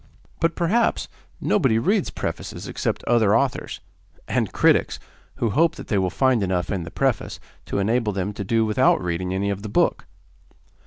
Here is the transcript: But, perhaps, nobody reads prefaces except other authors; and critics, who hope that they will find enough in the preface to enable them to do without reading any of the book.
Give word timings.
But, 0.39 0.55
perhaps, 0.55 1.07
nobody 1.39 1.77
reads 1.77 2.09
prefaces 2.09 2.67
except 2.67 3.03
other 3.03 3.37
authors; 3.37 3.81
and 4.27 4.51
critics, 4.51 4.99
who 5.35 5.51
hope 5.51 5.75
that 5.75 5.89
they 5.89 5.99
will 5.99 6.09
find 6.09 6.41
enough 6.41 6.71
in 6.71 6.81
the 6.81 6.89
preface 6.89 7.39
to 7.67 7.77
enable 7.77 8.11
them 8.11 8.33
to 8.33 8.43
do 8.43 8.65
without 8.65 8.99
reading 8.99 9.31
any 9.31 9.51
of 9.51 9.61
the 9.61 9.69
book. 9.69 10.07